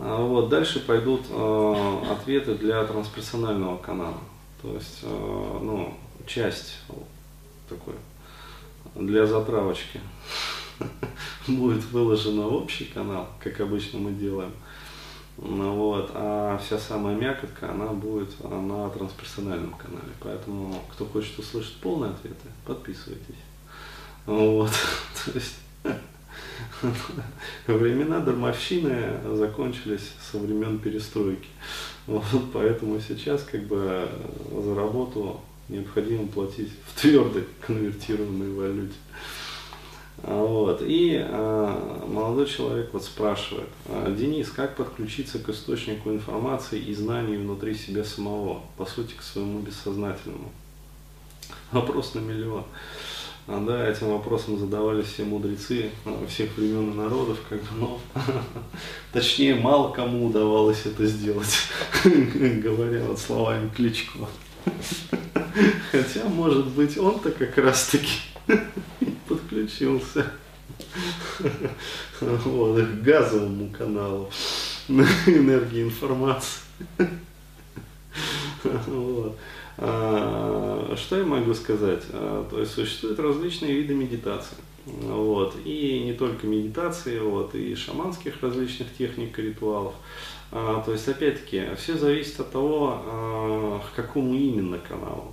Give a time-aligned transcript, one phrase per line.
[0.00, 4.18] А, вот, дальше пойдут э, ответы для трансперсонального канала.
[4.62, 5.92] То есть, э, ну,
[6.26, 6.78] часть
[7.68, 7.94] такой
[8.94, 10.00] для затравочки
[11.48, 14.52] будет выложена в общий канал, как обычно мы делаем.
[15.36, 20.12] Ну, вот, а вся самая мякотка, она будет на трансперсональном канале.
[20.20, 23.36] Поэтому, кто хочет услышать полные ответы, подписывайтесь.
[24.26, 24.70] Вот,
[25.24, 25.56] то есть
[27.66, 31.48] времена дармовщины закончились со времен перестройки.
[32.06, 34.08] Вот, поэтому сейчас как бы
[34.50, 38.94] за работу необходимо платить в твердой конвертируемой валюте.
[40.22, 40.82] А, вот.
[40.82, 47.36] И э, молодой человек вот спрашивает, «А, Денис, как подключиться к источнику информации и знаний
[47.36, 50.50] внутри себя самого, по сути, к своему бессознательному?
[51.70, 52.64] Вопрос на миллион.
[53.48, 55.90] Да, этим вопросом задавались все мудрецы
[56.28, 58.00] всех времен и народов, как бы, но
[59.12, 61.56] точнее мало кому удавалось это сделать,
[62.04, 64.18] говоря вот словами Кличко.
[65.92, 68.18] Хотя, может быть, он-то как раз-таки
[69.26, 70.30] подключился
[72.20, 74.30] вот, к газовому каналу
[74.88, 76.60] энергии информации.
[79.80, 82.02] А, что я могу сказать?
[82.10, 84.56] А, то есть существуют различные виды медитации.
[84.86, 85.54] Вот.
[85.64, 89.94] И не только медитации, вот, и шаманских различных техник и ритуалов.
[90.50, 95.32] А, то есть, опять-таки, все зависит от того, к какому именно каналу.